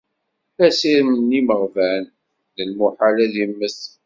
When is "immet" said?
3.43-3.79